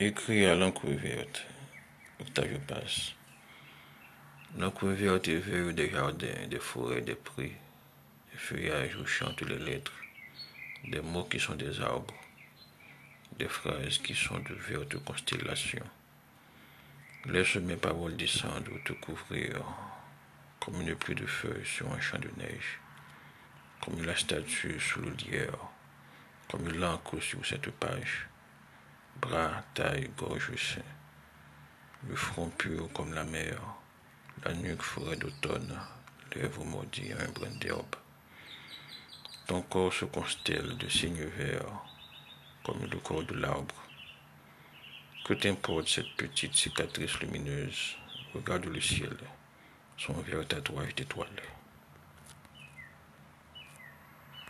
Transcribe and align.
Écrit 0.00 0.46
à 0.46 0.54
l'encre 0.54 0.86
verte, 0.86 1.44
Octavio 2.20 2.60
Paz. 2.68 3.14
L'encre 4.56 4.86
verte 4.86 5.26
éveille 5.26 5.74
des 5.74 5.90
jardins, 5.90 6.46
des 6.48 6.60
forêts, 6.60 7.00
des 7.00 7.16
prés, 7.16 7.56
des 8.30 8.38
feuillages 8.38 8.94
où 8.94 9.04
chantent 9.04 9.42
les 9.42 9.58
lettres, 9.58 10.00
des 10.84 11.00
mots 11.00 11.24
qui 11.24 11.40
sont 11.40 11.56
des 11.56 11.80
arbres, 11.80 12.14
des 13.40 13.48
phrases 13.48 13.98
qui 13.98 14.14
sont 14.14 14.38
de 14.38 14.54
vertes 14.54 15.02
constellations. 15.04 15.90
Laisse 17.24 17.56
mes 17.56 17.74
paroles 17.74 18.16
descendre 18.16 18.70
ou 18.72 18.78
te 18.84 18.92
couvrir 18.92 19.64
comme 20.60 20.80
une 20.80 20.94
pluie 20.94 21.16
de 21.16 21.26
feuilles 21.26 21.66
sur 21.66 21.92
un 21.92 21.98
champ 21.98 22.20
de 22.20 22.30
neige, 22.36 22.78
comme 23.84 24.04
la 24.04 24.14
statue 24.14 24.78
sous 24.78 25.00
le 25.00 25.10
lierre, 25.10 25.58
comme 26.48 26.68
l'encre 26.68 27.18
sur 27.18 27.44
cette 27.44 27.72
page 27.72 28.28
bras, 29.20 29.62
taille, 29.74 30.10
gorge, 30.16 30.80
le 32.08 32.14
front 32.14 32.50
pur 32.50 32.88
comme 32.92 33.14
la 33.14 33.24
mer, 33.24 33.60
la 34.44 34.54
nuque 34.54 34.82
forêt 34.82 35.16
d'automne, 35.16 35.78
lèvres 36.34 36.64
maudies 36.64 37.12
un 37.12 37.30
brin 37.32 37.54
d'herbe. 37.60 37.96
Ton 39.46 39.62
corps 39.62 39.92
se 39.92 40.04
constelle 40.04 40.76
de 40.76 40.88
signes 40.88 41.26
verts, 41.36 41.84
comme 42.64 42.84
le 42.84 42.98
corps 42.98 43.24
de 43.24 43.34
l'arbre. 43.34 43.74
Que 45.24 45.34
t'importe 45.34 45.88
cette 45.88 46.14
petite 46.16 46.54
cicatrice 46.54 47.18
lumineuse? 47.20 47.96
Regarde 48.34 48.66
le 48.66 48.80
ciel, 48.80 49.16
son 49.96 50.14
vert 50.14 50.46
tatouage 50.46 50.94
d'étoiles. 50.94 51.42